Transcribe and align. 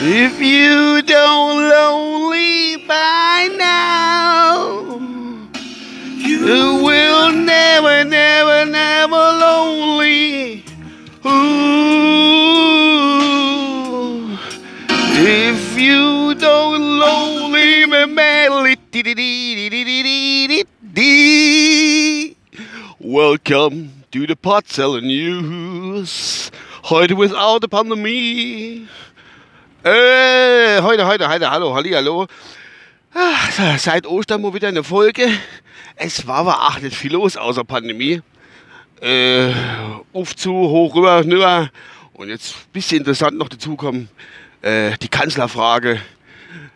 If 0.00 0.40
you 0.40 1.02
don't 1.02 1.68
lonely 1.68 2.76
by 2.86 3.48
now, 3.58 4.96
you 6.16 6.84
will 6.84 7.32
never, 7.32 8.04
never, 8.04 8.64
never 8.64 9.16
lonely. 9.16 10.62
Ooh. 11.26 11.58
If 15.18 15.76
you 15.76 16.36
don't 16.36 16.98
lonely 17.00 17.86
me 17.86 18.04
madly. 18.06 18.76
Welcome 23.00 24.04
to 24.12 24.26
the 24.28 24.36
pot 24.36 24.68
selling 24.68 25.08
News. 25.08 26.52
Heute 26.84 27.14
without 27.14 27.62
the 27.62 27.68
Pandemie. 27.68 28.86
Äh, 29.84 30.82
heute, 30.82 31.06
heute, 31.06 31.28
heute, 31.28 31.48
hallo, 31.48 31.72
halli, 31.72 31.92
hallo. 31.92 32.26
Ah, 33.14 33.76
seit 33.78 34.08
Ostern 34.08 34.42
mal 34.42 34.52
wieder 34.52 34.66
eine 34.66 34.82
Folge. 34.82 35.28
Es 35.94 36.26
war 36.26 36.38
aber 36.38 36.66
auch 36.66 36.80
nicht 36.80 36.96
viel 36.96 37.12
los 37.12 37.36
außer 37.36 37.62
Pandemie. 37.62 38.20
Äh, 39.00 39.52
auf 40.12 40.34
zu, 40.34 40.52
hoch, 40.52 40.96
rüber, 40.96 41.24
rüber. 41.24 41.70
Und 42.12 42.28
jetzt 42.28 42.56
ein 42.56 42.72
bisschen 42.72 42.98
interessant 42.98 43.38
noch 43.38 43.48
dazukommen, 43.48 44.08
äh, 44.62 44.98
die 45.00 45.06
Kanzlerfrage. 45.06 46.00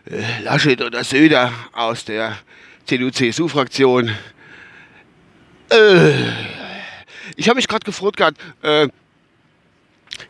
Äh, 0.09 0.43
Laschet 0.45 0.81
oder 0.81 1.03
Söder 1.03 1.53
aus 1.73 2.05
der 2.05 2.39
CDU-CSU-Fraktion. 2.87 4.13
Äh, 5.71 6.13
ich 7.35 7.49
habe 7.49 7.57
mich 7.57 7.67
gerade 7.67 7.85
gefragt 7.85 8.17
gehabt, 8.19 8.41
äh, 8.63 8.87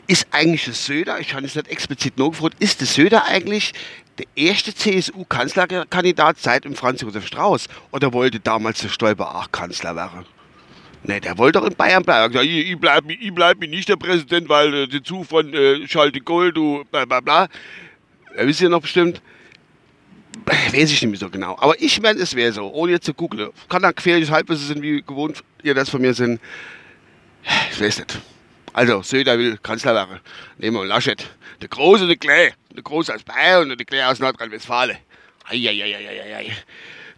ist 0.07 0.27
eigentlich 0.31 0.65
das 0.65 0.85
Söder, 0.85 1.21
ich 1.21 1.35
habe 1.35 1.47
es 1.47 1.55
nicht 1.55 1.69
explizit 1.69 2.19
nur 2.19 2.31
gefragt, 2.31 2.57
ist 2.59 2.81
das 2.83 2.95
Söder 2.95 3.25
eigentlich 3.25 3.73
der 4.19 4.27
erste 4.35 4.75
CSU-Kanzlerkandidat 4.75 6.39
seit 6.39 6.65
dem 6.65 6.75
Franz 6.75 7.01
Josef 7.01 7.27
Strauß? 7.27 7.69
Oder 7.93 8.13
wollte 8.13 8.41
damals 8.41 8.81
der 8.81 8.89
Stoiber 8.89 9.35
auch 9.35 9.51
Kanzler 9.51 9.97
werden? 9.97 10.27
Ne, 11.05 11.21
der 11.21 11.37
wollte 11.37 11.59
doch 11.59 11.67
in 11.67 11.75
Bayern 11.75 12.05
bleiben. 12.05 12.33
Ja, 12.33 12.43
ich, 12.43 12.71
ich 12.71 12.79
bleibe 12.79 13.13
ich 13.13 13.35
bleib 13.35 13.59
nicht 13.59 13.89
der 13.89 13.97
Präsident, 13.97 14.49
weil 14.49 14.73
äh, 14.73 14.87
der 14.87 15.03
Zug 15.03 15.27
von 15.27 15.53
äh, 15.53 15.85
Charles 15.87 16.13
de 16.13 16.53
du 16.53 16.85
bla 16.91 17.05
bla 17.05 17.21
bla. 17.21 17.49
Ja, 18.37 18.47
wisst 18.47 18.61
ihr 18.61 18.69
noch 18.69 18.83
bestimmt? 18.83 19.21
Weiß 20.47 20.91
ich 20.91 21.03
nicht 21.03 21.11
mehr 21.11 21.19
so 21.19 21.29
genau. 21.29 21.57
Aber 21.59 21.81
ich 21.81 22.01
meine, 22.01 22.21
es 22.21 22.35
wäre 22.37 22.53
so, 22.53 22.73
ohne 22.73 22.93
jetzt 22.93 23.05
zu 23.05 23.15
googeln. 23.15 23.51
Kann 23.69 23.83
da 23.83 23.91
gefährliches 23.91 24.31
Halbwissen 24.31 24.67
sein, 24.67 24.83
wie 24.83 25.03
gewohnt 25.03 25.43
ihr 25.63 25.75
das 25.75 25.91
von 25.91 26.01
mir 26.01 26.15
sind. 26.15 26.41
Ich 27.73 27.81
weiß 27.81 27.99
nicht. 27.99 28.21
Also, 28.73 29.03
Söder 29.03 29.39
will 29.39 29.59
Kanzler 29.63 29.95
werden. 29.95 30.21
Nehmen 30.59 30.77
wir 30.77 30.85
Laschet. 30.87 31.29
Der 31.61 31.69
Große, 31.69 32.07
der 32.07 32.17
Klee. 32.17 32.53
Der 32.75 32.83
Große 32.83 33.15
aus 33.15 33.23
Bayern 33.23 33.71
und 33.71 33.79
der 33.79 33.87
Klee 33.87 34.03
aus 34.03 34.19
Nordrhein-Westfalen. 34.19 34.97
Eieieiei. 35.49 36.57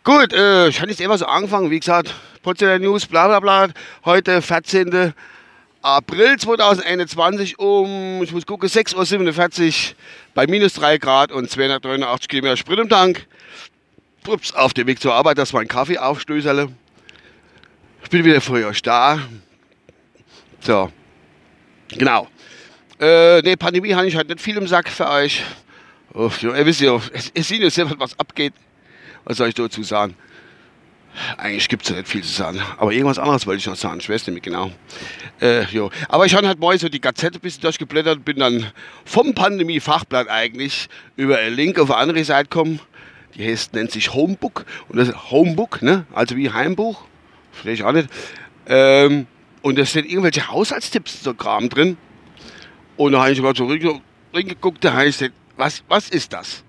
Gut, 0.03 0.33
äh, 0.33 0.69
ich 0.69 0.81
habe 0.81 0.91
jetzt 0.91 1.01
immer 1.01 1.17
so 1.17 1.27
angefangen, 1.27 1.71
wie 1.71 1.79
gesagt, 1.79 2.13
Potsdamer 2.43 2.79
News, 2.79 3.07
bla 3.07 3.29
bla 3.29 3.41
bla. 3.41 3.69
Heute 4.05 4.43
14. 4.43 5.15
April 5.81 6.37
2021 6.39 7.59
um, 7.59 8.23
ich 8.23 8.33
muss 8.33 8.47
gucken, 8.47 8.69
6.47 8.69 9.91
Uhr 9.91 9.97
bei 10.35 10.47
minus 10.47 10.75
3 10.75 10.99
Grad 10.99 11.31
und 11.31 11.51
289 11.51 12.29
Kilometer 12.29 12.57
Sprit 12.57 12.79
im 12.79 12.89
Tank. 12.89 13.27
Ups, 14.27 14.55
auf 14.55 14.73
dem 14.73 14.87
Weg 14.87 15.01
zur 15.01 15.15
Arbeit, 15.15 15.39
dass 15.39 15.53
mein 15.53 15.69
Kaffee 15.69 15.99
aufstößerle. 15.99 16.69
Ich 18.03 18.11
bin 18.11 18.25
wieder 18.25 18.41
für 18.41 18.67
euch 18.67 18.83
da. 18.83 19.19
So, 20.61 20.91
genau. 21.89 22.29
Äh, 23.01 23.43
ne, 23.43 23.57
Pandemie 23.57 23.95
habe 23.95 24.07
ich 24.07 24.17
halt 24.17 24.29
nicht 24.29 24.41
viel 24.41 24.57
im 24.57 24.67
Sack 24.67 24.89
für 24.89 25.09
euch. 25.09 25.43
Oh, 26.13 26.31
ihr 26.43 26.65
wisst 26.65 26.81
ja, 26.81 27.01
es, 27.13 27.31
es 27.35 27.49
sieht 27.49 27.63
ja 27.63 27.71
selber, 27.71 27.95
was 27.99 28.19
abgeht. 28.19 28.53
Was 29.25 29.39
soll 29.39 29.49
ich 29.49 29.55
dazu 29.55 29.83
sagen? 29.83 30.15
Eigentlich 31.37 31.69
gibt 31.69 31.85
es 31.85 31.91
ja 31.91 31.97
nicht 31.97 32.09
viel 32.09 32.23
zu 32.23 32.33
sagen. 32.33 32.61
Aber 32.77 32.93
irgendwas 32.93 33.19
anderes 33.19 33.47
wollte 33.47 33.61
ich 33.61 33.67
noch 33.67 33.77
sagen. 33.77 34.01
Ich 34.01 34.09
weiß 34.09 34.27
nicht 34.27 34.35
mehr 34.35 34.41
genau. 34.41 34.73
Äh, 35.41 35.65
jo. 35.67 35.91
Aber 36.09 36.27
ich 36.27 36.35
habe 36.35 36.47
halt 36.47 36.59
mal 36.59 36.77
so 36.79 36.89
die 36.89 37.01
Gazette 37.01 37.39
ein 37.39 37.41
bisschen 37.41 37.63
durchgeblättert 37.63 38.25
bin 38.25 38.39
dann 38.39 38.67
vom 39.05 39.35
Pandemie-Fachblatt 39.35 40.29
eigentlich 40.29 40.89
über 41.17 41.39
einen 41.39 41.55
Link 41.55 41.79
auf 41.79 41.91
eine 41.91 42.01
andere 42.01 42.25
Seite 42.25 42.49
gekommen. 42.49 42.81
Die 43.35 43.47
heißt, 43.47 43.75
nennt 43.75 43.91
sich 43.91 44.13
Homebook. 44.13 44.65
Und 44.89 44.99
das 44.99 45.09
ist 45.09 45.31
Homebook, 45.31 45.83
ne? 45.83 46.05
also 46.13 46.37
wie 46.37 46.51
Heimbuch. 46.51 47.03
Vielleicht 47.53 47.83
auch 47.83 47.93
nicht. 47.93 48.09
Ähm, 48.67 49.27
und 49.65 49.79
da 49.79 49.87
sind 49.87 50.05
irgendwelche 50.05 50.47
Haushaltstipps 50.47 51.23
so 51.23 51.33
Kram 51.33 51.71
drin. 51.71 51.97
Und 52.99 53.13
da 53.13 53.23
habe 53.23 53.33
ich 53.33 53.41
mal 53.41 53.57
so 53.57 53.67
reingeguckt, 54.35 54.85
da 54.85 54.93
heißt 54.93 55.31
was, 55.57 55.83
was 55.89 56.11
ist 56.11 56.35
das? 56.35 56.63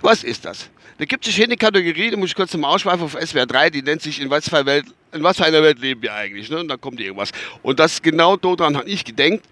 Was 0.00 0.22
ist 0.22 0.44
das? 0.44 0.70
Da 0.98 1.04
gibt 1.06 1.26
es 1.26 1.42
eine 1.42 1.56
Kategorie, 1.56 2.12
da 2.12 2.16
muss 2.16 2.30
ich 2.30 2.36
kurz 2.36 2.52
zum 2.52 2.64
Ausschweifen 2.64 3.02
auf 3.02 3.16
SWR 3.20 3.46
3, 3.46 3.70
die 3.70 3.82
nennt 3.82 4.00
sich 4.00 4.20
in 4.20 4.30
was 4.30 4.48
für, 4.48 4.64
Welt, 4.64 4.86
in 5.10 5.24
was 5.24 5.38
für 5.38 5.44
einer 5.44 5.60
Welt 5.60 5.80
leben 5.80 6.02
wir 6.02 6.14
eigentlich? 6.14 6.48
Ne? 6.50 6.60
Und 6.60 6.68
dann 6.68 6.80
kommt 6.80 7.00
irgendwas. 7.00 7.32
Und 7.62 7.80
das 7.80 8.00
genau 8.00 8.36
daran 8.36 8.76
habe 8.76 8.88
ich 8.88 9.04
gedenkt, 9.04 9.44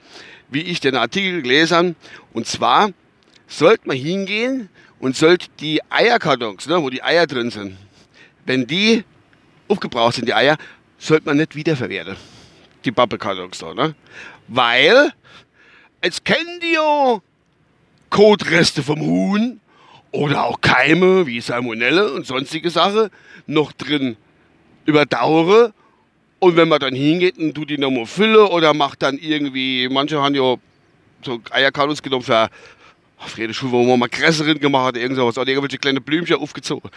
wie 0.51 0.63
ich 0.63 0.79
den 0.79 0.95
Artikel 0.95 1.43
gelesen 1.43 1.77
habe. 1.77 1.95
Und 2.33 2.47
zwar 2.47 2.91
sollte 3.49 3.89
man 3.89 3.97
hingehen 3.97 4.69
und 5.01 5.17
sollte 5.17 5.49
die 5.59 5.81
Eierkartons, 5.91 6.69
ne, 6.69 6.81
wo 6.81 6.91
die 6.91 7.03
Eier 7.03 7.27
drin 7.27 7.51
sind, 7.51 7.77
wenn 8.47 8.69
die 8.69 9.03
aufgebraucht 9.67 10.15
sind, 10.15 10.29
die 10.29 10.35
Eier, 10.35 10.57
sollte 10.99 11.27
man 11.27 11.37
nicht 11.37 11.55
wiederverwerten. 11.55 12.17
Die 12.85 12.93
Pappkartons 12.93 13.59
da, 13.59 13.75
ne? 13.75 13.95
Weil, 14.49 15.13
es 16.01 16.23
kennen 16.23 16.61
die 16.63 16.75
ja 16.75 17.21
Kotreste 18.11 18.83
vom 18.83 19.01
Huhn 19.01 19.61
oder 20.13 20.45
auch 20.45 20.61
Keime 20.61 21.27
wie 21.27 21.41
Salmonelle 21.41 22.13
und 22.13 22.27
sonstige 22.27 22.71
Sachen 22.71 23.11
noch 23.47 23.73
drin 23.73 24.17
überdauere. 24.85 25.73
Und 26.39 26.57
wenn 26.57 26.69
man 26.69 26.79
dann 26.79 26.95
hingeht 26.95 27.39
und 27.39 27.55
tut 27.55 27.71
die 27.71 27.79
nochmal 27.79 28.07
Fülle 28.07 28.49
oder 28.49 28.75
macht 28.75 29.03
dann 29.03 29.19
irgendwie, 29.19 29.89
manche 29.89 30.21
haben 30.21 30.35
ja 30.35 30.57
so 31.23 31.41
Eierkartons 31.51 32.03
genommen 32.03 32.23
für 32.23 32.51
auf 33.19 33.39
jede 33.39 33.55
Schule, 33.55 33.73
wo 33.73 33.85
man 33.85 33.99
mal 33.99 34.09
Gräserin 34.09 34.59
gemacht 34.59 34.89
hat, 34.89 34.97
irgendwas, 34.97 35.39
oder 35.39 35.49
irgendwelche 35.49 35.79
kleine 35.79 36.01
Blümchen 36.01 36.37
aufgezogen. 36.37 36.91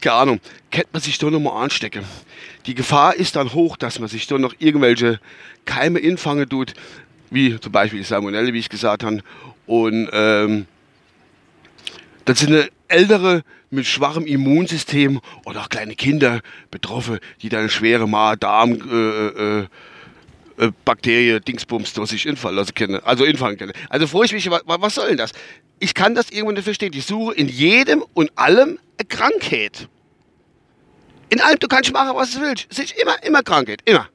Keine 0.00 0.16
Ahnung. 0.16 0.40
Könnte 0.70 0.88
man 0.92 1.02
sich 1.02 1.18
da 1.18 1.30
nochmal 1.30 1.62
anstecken. 1.62 2.04
Die 2.66 2.74
Gefahr 2.74 3.14
ist 3.16 3.36
dann 3.36 3.52
hoch, 3.52 3.76
dass 3.76 3.98
man 3.98 4.08
sich 4.08 4.26
da 4.26 4.38
noch 4.38 4.54
irgendwelche 4.58 5.20
Keime 5.64 5.98
infangen 5.98 6.48
tut, 6.48 6.74
wie 7.30 7.58
zum 7.58 7.72
Beispiel 7.72 8.00
die 8.00 8.04
Salmonelle, 8.04 8.52
wie 8.52 8.58
ich 8.58 8.68
gesagt 8.68 9.02
habe. 9.02 9.20
Und 9.66 10.08
ähm, 10.12 10.66
das 12.24 12.38
sind 12.38 12.70
Ältere 12.88 13.42
mit 13.70 13.86
schwachem 13.86 14.26
Immunsystem 14.26 15.20
oder 15.46 15.62
auch 15.62 15.68
kleine 15.68 15.94
Kinder 15.94 16.40
betroffen, 16.70 17.18
die 17.40 17.48
dann 17.48 17.70
schwere 17.70 18.06
Magen-Darm 18.06 18.72
äh, 18.72 19.60
äh, 19.60 19.66
äh, 20.58 20.70
Bakterie, 20.84 21.40
Dingsbums 21.40 21.92
durch 21.94 22.10
sich 22.10 22.26
infallen 22.26 22.56
lassen 22.56 22.74
können. 22.74 23.00
Also 23.04 23.24
infallen 23.24 23.56
können. 23.56 23.72
Also 23.88 24.06
freue 24.06 24.26
ich 24.26 24.32
mich, 24.32 24.50
was, 24.50 24.62
was 24.64 24.94
soll 24.94 25.08
denn 25.08 25.16
das? 25.16 25.32
Ich 25.78 25.94
kann 25.94 26.14
das 26.14 26.30
irgendwo 26.30 26.52
nicht 26.52 26.64
verstehen. 26.64 26.92
Ich 26.94 27.06
suche 27.06 27.34
in 27.34 27.48
jedem 27.48 28.04
und 28.14 28.30
allem 28.36 28.78
eine 28.98 29.08
Krankheit. 29.08 29.88
In 31.28 31.40
allem, 31.40 31.58
du 31.58 31.68
kannst 31.68 31.92
machen, 31.92 32.16
was 32.16 32.32
du 32.32 32.40
willst. 32.40 32.66
Es 32.70 32.78
ist 32.78 32.92
immer, 33.00 33.22
immer 33.24 33.42
Krankheit. 33.42 33.80
Immer. 33.84 34.08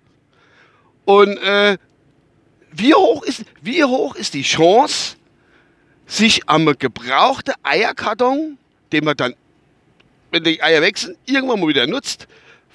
Und 1.05 1.37
äh, 1.37 1.77
wie, 2.71 2.93
hoch 2.93 3.23
ist, 3.23 3.43
wie 3.61 3.83
hoch 3.83 4.15
ist 4.15 4.33
die 4.33 4.43
Chance, 4.43 5.15
sich 6.05 6.47
am 6.47 6.65
gebrauchten 6.77 7.53
Eierkarton, 7.63 8.57
den 8.91 9.03
man 9.03 9.17
dann, 9.17 9.33
wenn 10.31 10.43
die 10.43 10.61
Eier 10.61 10.81
wechseln, 10.81 11.17
irgendwann 11.25 11.59
mal 11.59 11.67
wieder 11.67 11.87
nutzt, 11.87 12.27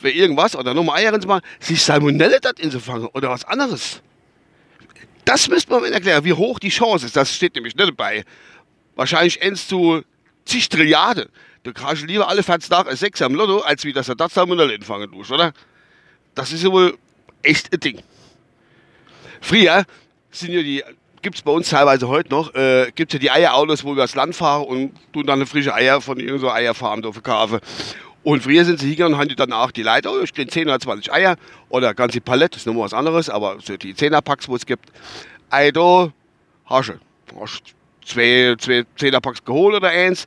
für 0.03 0.11
irgendwas 0.11 0.55
oder 0.55 0.75
nochmal 0.75 0.99
Eier 0.99 1.19
zu 1.19 1.29
machen, 1.29 1.43
sich 1.61 1.81
Salmonelle 1.81 2.41
da 2.41 2.51
fangen 2.79 3.07
oder 3.07 3.31
was 3.31 3.45
anderes. 3.45 4.03
Das 5.25 5.49
müsste 5.49 5.71
man 5.71 5.83
mir 5.83 5.93
erklären, 5.93 6.25
wie 6.25 6.33
hoch 6.33 6.59
die 6.59 6.69
Chance 6.69 7.07
ist. 7.07 7.17
Das 7.17 7.35
steht 7.35 7.55
nämlich 7.55 7.77
nicht 7.77 7.89
dabei. 7.89 8.25
Wahrscheinlich 8.97 9.41
endst 9.41 9.71
du 9.71 10.03
zig 10.45 10.69
Trilliarden. 10.69 11.29
Du 11.63 11.73
kriegst 11.73 12.05
lieber 12.07 12.29
alle 12.29 12.43
Fans 12.43 12.69
nach 12.69 12.87
als 12.87 13.01
sechs 13.01 13.23
am 13.23 13.35
Lotto, 13.35 13.61
als 13.61 13.85
wie 13.85 13.93
das 13.93 14.09
er 14.09 14.17
das 14.17 14.35
Salmonelle 14.35 14.75
empfangen 14.75 15.11
tust, 15.11 15.31
oder? 15.31 15.53
Das 16.35 16.53
ist 16.53 16.65
ja 16.65 16.73
wohl 16.73 16.99
echt 17.43 17.73
ein 17.73 17.79
Ding. 17.79 18.03
Früher 19.41 19.85
sind 20.33 20.53
ja 20.53 20.63
die 20.63 20.83
gibt 21.23 21.37
es 21.37 21.43
bei 21.43 21.53
uns 21.53 21.69
teilweise 21.71 22.09
heute 22.09 22.31
noch, 22.31 22.53
äh, 22.55 22.91
gibt 22.97 23.13
es 23.13 23.15
ja 23.15 23.21
die 23.21 23.31
Eierautos, 23.31 23.85
wo 23.85 23.91
wir 23.91 24.03
das 24.03 24.17
Land 24.17 24.35
fahren 24.35 24.65
und 24.65 24.93
tun 25.13 25.25
dann 25.25 25.39
eine 25.39 25.47
frische 25.47 25.73
Eier 25.73 26.01
von 26.01 26.19
irgendeiner 26.19 26.55
Eierfarm 26.55 27.01
da 27.01 27.13
verkaufen. 27.13 27.61
Und 28.25 28.43
früher 28.43 28.65
sind 28.65 28.79
sie 28.79 28.87
hingegangen 28.87 29.15
und 29.15 29.21
haben 29.21 29.29
die 29.29 29.37
danach 29.37 29.73
die 29.73 29.83
Leute, 29.83 30.09
oh, 30.09 30.21
ich 30.23 30.33
kriege 30.33 30.51
10 30.51 30.69
oder 30.69 30.79
20 30.79 31.13
Eier 31.13 31.37
oder 31.69 31.93
ganze 31.93 32.21
Palette, 32.21 32.51
das 32.51 32.63
ist 32.63 32.67
nochmal 32.67 32.85
was 32.85 32.95
anderes, 32.95 33.29
aber 33.29 33.59
so 33.61 33.77
die 33.77 33.95
10er 33.95 34.21
Packs, 34.21 34.49
wo 34.49 34.55
es 34.55 34.65
gibt, 34.65 34.93
Ei 35.51 35.73
da, 35.73 36.13
hast 36.67 36.93
hast 37.39 37.63
zwei, 38.05 38.55
zwei 38.59 38.85
10er 38.99 39.21
Packs 39.21 39.45
geholt 39.45 39.75
oder 39.75 39.89
eins 39.89 40.27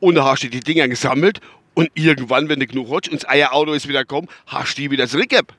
und 0.00 0.14
dann 0.14 0.24
hast 0.24 0.42
du 0.42 0.48
die 0.48 0.60
Dinger 0.60 0.88
gesammelt 0.88 1.40
und 1.74 1.90
irgendwann, 1.94 2.48
wenn 2.48 2.60
du 2.60 2.66
genug 2.66 2.88
rutsch 2.88 3.08
und 3.08 3.22
das 3.22 3.28
Eierauto 3.28 3.74
ist 3.74 3.88
wieder 3.88 4.00
gekommen, 4.00 4.28
hast 4.46 4.78
du 4.78 4.82
die 4.82 4.90
wieder 4.90 5.06
zurückgegeben. 5.06 5.54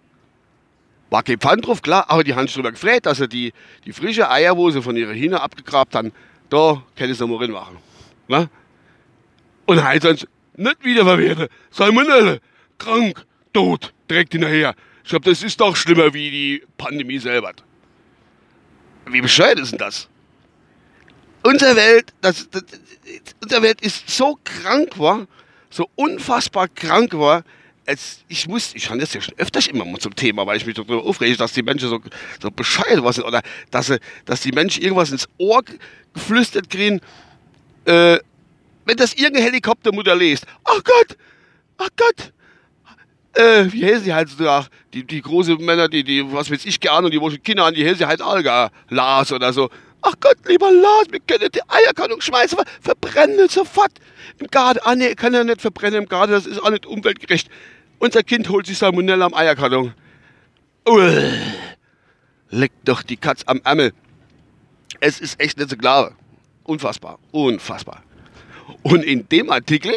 War 1.11 1.21
kein 1.21 1.37
Pfand 1.37 1.67
drauf, 1.67 1.83
klar, 1.83 2.05
aber 2.09 2.23
die 2.23 2.33
haben 2.33 2.47
sich 2.47 2.55
drüber 2.55 2.71
gefreut, 2.71 3.05
dass 3.05 3.19
sie 3.19 3.27
die, 3.27 3.53
die 3.85 3.93
frische 3.93 4.29
Eier, 4.29 4.57
wo 4.57 4.71
sie 4.71 4.81
von 4.81 4.97
ihrer 4.97 5.13
Hühner 5.13 5.43
abgegrabt 5.43 5.93
haben, 5.93 6.11
da 6.49 6.81
ich 6.95 7.09
es 7.09 7.19
nochmal 7.19 7.47
machen. 7.47 7.77
Ne? 8.27 8.49
Und 9.67 9.83
halt 9.83 10.01
sonst 10.01 10.27
nicht 10.57 10.83
wiederverwerten. 10.83 11.47
Salmonelle, 11.71 12.41
krank, 12.77 13.25
tot, 13.53 13.93
direkt 14.09 14.33
hinterher. 14.33 14.75
Ich 15.03 15.09
glaube, 15.09 15.29
das 15.29 15.43
ist 15.43 15.59
doch 15.61 15.75
schlimmer 15.75 16.13
wie 16.13 16.31
die 16.31 16.63
Pandemie 16.77 17.19
selber. 17.19 17.53
Wie 19.07 19.21
bescheuert 19.21 19.59
ist 19.59 19.71
denn 19.71 19.79
das? 19.79 20.09
Unsere 21.43 21.75
Welt, 21.75 22.11
das, 22.21 22.49
das, 22.49 22.63
unsere 23.41 23.61
Welt 23.61 23.81
ist 23.81 24.09
so 24.09 24.39
krank 24.43 24.97
war, 24.97 25.27
so 25.69 25.87
unfassbar 25.95 26.67
krank 26.67 27.13
war. 27.13 27.43
Es, 27.85 28.23
ich 28.27 28.47
muss, 28.47 28.73
ich 28.73 28.87
fand 28.87 28.99
das 28.99 29.13
ja 29.13 29.21
schon 29.21 29.35
öfters 29.37 29.67
immer 29.67 29.85
mal 29.85 29.99
zum 29.99 30.15
Thema, 30.15 30.47
weil 30.47 30.57
ich 30.57 30.65
mich 30.65 30.73
darüber 30.73 31.03
aufrege, 31.03 31.37
dass 31.37 31.53
die 31.53 31.61
Menschen 31.61 31.87
so, 31.87 31.99
so 32.41 32.49
bescheuert 32.49 33.03
was 33.03 33.17
sind 33.17 33.25
oder 33.25 33.43
dass, 33.69 33.93
dass 34.25 34.41
die 34.41 34.51
Menschen 34.53 34.81
irgendwas 34.81 35.11
ins 35.11 35.27
Ohr 35.37 35.61
geflüstert 36.15 36.71
kriegen. 36.71 36.99
Äh, 37.85 38.17
wenn 38.85 38.97
das 38.97 39.13
irgendein 39.13 39.43
Helikoptermutter 39.43 40.15
liest, 40.15 40.45
ach 40.63 40.83
Gott, 40.83 41.17
ach 41.77 41.89
Gott, 41.97 42.33
äh, 43.33 43.71
wie 43.71 43.85
heißen 43.85 44.05
sie 44.05 44.13
halt 44.13 44.29
so, 44.29 44.65
die, 44.93 45.03
die 45.03 45.21
große 45.21 45.55
Männer, 45.57 45.89
die, 45.89 46.03
die, 46.03 46.31
was 46.31 46.49
weiß 46.49 46.65
ich 46.65 46.79
gerne, 46.79 47.05
und 47.05 47.13
die 47.13 47.19
woschen 47.19 47.41
Kinder 47.43 47.65
an, 47.65 47.73
die 47.73 47.83
heißen 47.83 47.97
sie 47.97 48.05
halt 48.05 48.21
Alga, 48.21 48.71
Lars 48.89 49.31
oder 49.31 49.51
so. 49.51 49.69
Ach 50.01 50.13
Gott, 50.19 50.37
lieber 50.47 50.71
Lars, 50.71 51.07
wir 51.09 51.19
können 51.19 51.49
die 51.51 51.61
Eierkannung 51.67 52.21
schmeißen, 52.21 52.59
verbrennen 52.79 53.49
sofort 53.49 53.91
im 54.37 54.47
Garten. 54.47 54.79
Ah 54.83 54.95
nee, 54.95 55.15
kann 55.15 55.33
ja 55.33 55.43
nicht 55.43 55.61
verbrennen 55.61 56.03
im 56.03 56.09
Garten, 56.09 56.31
das 56.31 56.45
ist 56.45 56.61
auch 56.61 56.69
nicht 56.69 56.85
umweltgerecht. 56.85 57.49
Unser 57.97 58.23
Kind 58.23 58.49
holt 58.49 58.67
sich 58.67 58.77
Salmonella 58.77 59.25
am 59.25 59.33
Eierkarton. 59.33 59.93
Uah. 60.87 61.33
Leckt 62.51 62.87
doch 62.87 63.01
die 63.01 63.17
Katz 63.17 63.41
am 63.47 63.59
Ärmel. 63.63 63.93
Es 64.99 65.19
ist 65.19 65.39
echt 65.39 65.57
nicht 65.57 65.71
so 65.71 65.75
klar. 65.75 66.11
Unfassbar, 66.63 67.19
unfassbar. 67.31 68.03
Und 68.83 69.03
in 69.03 69.27
dem 69.29 69.49
Artikel, 69.49 69.93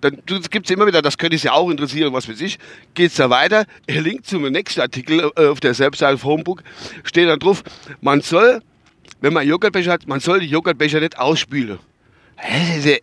dann 0.00 0.22
gibt 0.26 0.66
es 0.66 0.70
immer 0.70 0.86
wieder, 0.86 1.02
das 1.02 1.18
könnte 1.18 1.36
es 1.36 1.42
ja 1.42 1.52
auch 1.52 1.70
interessieren, 1.70 2.12
was 2.12 2.28
weiß 2.28 2.40
ich, 2.40 2.58
geht 2.94 3.10
es 3.10 3.16
da 3.16 3.30
weiter. 3.30 3.64
Er 3.86 4.02
linkt 4.02 4.26
zum 4.26 4.42
nächsten 4.42 4.80
Artikel 4.80 5.30
äh, 5.36 5.46
auf 5.46 5.60
der 5.60 5.74
Selbstseite 5.74 6.14
auf 6.14 6.24
Homebook, 6.24 6.62
steht 7.04 7.28
dann 7.28 7.38
drauf, 7.38 7.62
man 8.00 8.20
soll, 8.20 8.62
wenn 9.20 9.32
man 9.32 9.46
Joghurtbecher 9.46 9.92
hat, 9.92 10.06
man 10.06 10.20
soll 10.20 10.40
die 10.40 10.46
Joghurtbecher 10.46 11.00
nicht 11.00 11.18
ausspülen. 11.18 11.78
Hä? 12.36 13.00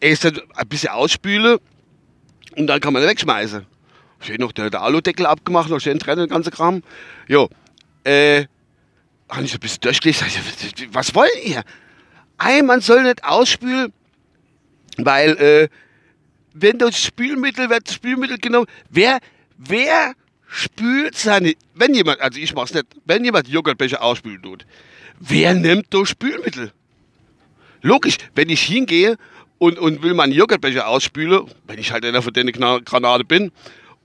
Erst 0.00 0.26
ein 0.26 0.40
bisschen 0.68 0.90
ausspülen 0.90 1.58
und 2.56 2.66
dann 2.66 2.80
kann 2.80 2.92
man 2.92 3.02
wegschmeißen. 3.02 3.64
Steht 4.20 4.40
noch 4.40 4.52
der, 4.52 4.70
der 4.70 4.82
Aludeckel 4.82 5.26
abgemacht, 5.26 5.70
noch 5.70 5.80
schön 5.80 5.98
trennen, 5.98 6.18
der 6.18 6.28
ganze 6.28 6.50
Kram. 6.50 6.82
Jo, 7.28 7.48
äh, 8.04 8.46
habe 9.28 9.44
ich 9.44 9.54
ein 9.54 9.60
bisschen 9.60 9.80
durchgelesen, 9.80 10.26
was 10.92 11.14
wollt 11.14 11.44
ihr? 11.44 11.62
Ein, 12.38 12.66
man 12.66 12.80
soll 12.80 13.02
nicht 13.02 13.24
ausspülen, 13.24 13.92
weil 14.98 15.36
äh, 15.36 15.68
wenn 16.54 16.78
das 16.78 16.98
Spülmittel 16.98 17.70
wird, 17.70 17.90
Spülmittel 17.90 18.38
genommen, 18.38 18.66
wer, 18.90 19.18
wer 19.56 20.14
spült 20.46 21.16
seine, 21.16 21.54
wenn 21.74 21.94
jemand, 21.94 22.20
also 22.20 22.38
ich 22.38 22.54
mach's 22.54 22.74
nicht, 22.74 22.86
wenn 23.04 23.24
jemand 23.24 23.48
Joghurtbecher 23.48 24.02
ausspülen 24.02 24.42
tut, 24.42 24.66
wer 25.18 25.54
nimmt 25.54 25.86
das 25.90 26.08
Spülmittel? 26.08 26.72
Logisch, 27.82 28.16
wenn 28.34 28.48
ich 28.48 28.62
hingehe 28.62 29.16
und, 29.58 29.78
und 29.78 30.02
will 30.02 30.14
meinen 30.14 30.32
Joghurtbecher 30.32 30.88
ausspülen, 30.88 31.46
wenn 31.66 31.78
ich 31.78 31.92
halt 31.92 32.04
einer 32.04 32.22
von 32.22 32.32
denen 32.32 32.52
Granate 32.52 33.24
bin, 33.24 33.52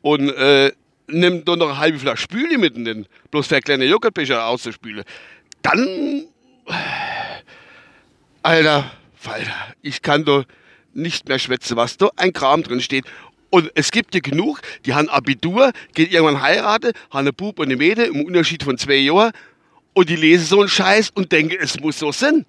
und 0.01 0.29
äh, 0.29 0.71
nimm 1.07 1.45
doch 1.45 1.55
noch 1.55 1.69
eine 1.69 1.77
halbe 1.77 1.99
Flasche 1.99 2.23
Spüli 2.23 2.57
mit, 2.57 2.75
denn 2.75 3.05
bloß 3.29 3.47
für 3.47 3.59
kleine 3.61 3.85
Joghurtbecher 3.85 4.45
auszuspülen, 4.45 5.03
dann 5.61 6.25
Alter, 8.43 8.91
Falter, 9.15 9.53
ich 9.81 10.01
kann 10.01 10.25
doch 10.25 10.45
nicht 10.93 11.27
mehr 11.27 11.39
schwätzen, 11.39 11.77
was 11.77 11.97
da 11.97 12.09
ein 12.15 12.33
Kram 12.33 12.63
drin 12.63 12.81
steht. 12.81 13.05
Und 13.49 13.69
es 13.75 13.91
gibt 13.91 14.15
ja 14.15 14.21
genug, 14.21 14.61
die 14.85 14.93
haben 14.93 15.09
Abitur, 15.09 15.73
geht 15.93 16.11
irgendwann 16.11 16.41
heiraten, 16.41 16.93
haben 17.11 17.27
einen 17.27 17.35
Bub 17.35 17.59
und 17.59 17.65
eine 17.65 17.75
Mädel 17.75 18.05
im 18.05 18.25
Unterschied 18.25 18.63
von 18.63 18.77
zwei 18.77 18.95
Jahren 18.95 19.31
und 19.93 20.09
die 20.09 20.15
lesen 20.15 20.45
so 20.45 20.59
einen 20.61 20.69
Scheiß 20.69 21.11
und 21.11 21.31
denken, 21.31 21.57
es 21.59 21.79
muss 21.79 21.99
so 21.99 22.11
sein. 22.11 22.45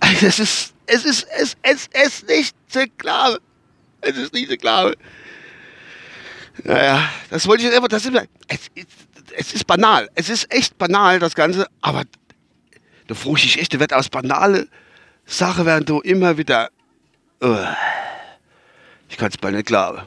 Es 0.00 0.40
ist, 0.40 0.74
es 0.86 1.04
ist, 1.04 1.26
es, 1.38 1.56
es, 1.62 1.88
es 1.92 2.22
nicht 2.24 2.56
zu 2.68 2.86
glauben. 2.98 3.38
Es 4.00 4.16
ist 4.16 4.34
nicht 4.34 4.50
zu 4.50 4.56
glauben. 4.56 4.94
Naja, 6.64 7.08
das 7.30 7.46
wollte 7.46 7.62
ich 7.62 7.68
jetzt 7.68 7.76
einfach, 7.76 7.88
das 7.88 8.04
ist, 8.04 8.16
es, 8.48 8.70
es 9.36 9.54
ist 9.54 9.66
banal. 9.66 10.10
Es 10.14 10.28
ist 10.28 10.52
echt 10.52 10.76
banal, 10.76 11.20
das 11.20 11.34
Ganze, 11.34 11.66
aber 11.80 12.02
da 13.12 13.18
frage 13.18 13.44
ich 13.44 13.60
echt, 13.60 13.78
wird 13.78 13.92
aus 13.92 14.08
banale 14.08 14.68
Sachen 15.26 15.66
werden 15.66 15.84
du 15.84 16.00
immer 16.00 16.38
wieder. 16.38 16.70
Uh, 17.42 17.66
ich 19.10 19.18
kann 19.18 19.28
es 19.28 19.36
bald 19.36 19.54
nicht 19.54 19.66
glauben. 19.66 20.00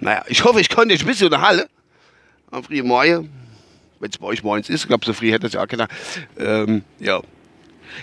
Naja, 0.00 0.24
ich 0.28 0.42
hoffe, 0.44 0.60
ich 0.60 0.70
kann 0.70 0.88
dich 0.88 1.02
ein 1.02 1.06
bisschen 1.06 1.26
unterhalten. 1.26 1.68
Am 2.50 2.64
frühen 2.64 2.86
Morgen. 2.86 3.30
Wenn 4.00 4.10
es 4.10 4.16
bei 4.16 4.26
euch 4.26 4.42
morgens 4.42 4.70
ist. 4.70 4.82
Ich 4.82 4.88
glaube, 4.88 5.04
so 5.04 5.12
früh 5.12 5.30
hätte 5.30 5.46
es 5.46 5.52
ja 5.52 5.62
auch 5.62 5.68
keiner. 5.68 5.88
Ähm, 6.38 6.84
ja. 7.00 7.20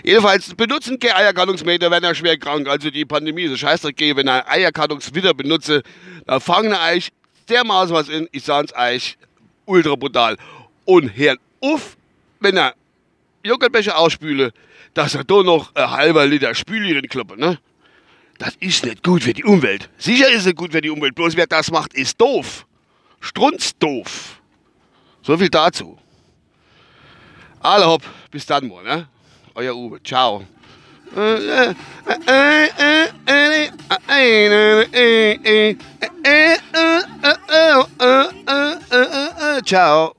Jedenfalls 0.04 0.54
benutzen 0.54 0.98
keine 1.00 1.16
Eierkartungsmeter, 1.16 1.90
wenn 1.90 2.04
er 2.04 2.14
schwer 2.14 2.38
krank. 2.38 2.68
Also 2.68 2.90
die 2.90 3.04
Pandemie 3.04 3.42
ist 3.42 3.58
Scheißdreck. 3.58 4.16
Wenn 4.16 4.28
er 4.28 4.48
Eierkartungs 4.48 5.12
wieder 5.12 5.34
benutze, 5.34 5.82
dann 6.26 6.40
fangen 6.40 6.72
euch 6.72 7.10
dermaßen 7.48 7.94
was 7.94 8.08
in. 8.08 8.28
Ich 8.30 8.44
sage 8.44 8.68
es 8.70 8.78
euch 8.78 9.18
ultra 9.66 9.96
brutal. 9.96 10.36
Und 10.84 11.16
hören 11.16 11.38
auf, 11.60 11.96
wenn 12.40 12.56
er 12.56 12.74
Joghurtbecher 13.44 13.98
ausspüle, 13.98 14.52
dass 14.94 15.14
er 15.14 15.24
da 15.24 15.42
noch 15.42 15.74
ein 15.74 15.90
halber 15.90 16.26
Liter 16.26 16.54
Spüli 16.54 17.00
kloppe, 17.08 17.38
ne? 17.38 17.58
Das 18.38 18.56
ist 18.60 18.84
nicht 18.84 19.02
gut 19.02 19.22
für 19.22 19.34
die 19.34 19.44
Umwelt. 19.44 19.88
Sicher 19.98 20.28
ist 20.28 20.46
es 20.46 20.54
gut 20.54 20.72
für 20.72 20.80
die 20.80 20.90
Umwelt, 20.90 21.14
bloß 21.14 21.36
wer 21.36 21.46
das 21.46 21.70
macht, 21.70 21.94
ist 21.94 22.20
doof. 22.20 22.66
Strunzdoof. 23.20 24.40
So 25.22 25.36
viel 25.38 25.48
dazu. 25.48 25.98
Alle 27.60 27.86
hopp, 27.86 28.02
bis 28.30 28.44
dann 28.44 28.66
mal, 28.66 28.82
ne? 28.82 29.08
Euer 29.54 29.76
Uwe, 29.76 30.02
ciao. 30.02 30.44
Ciao. 39.64 40.14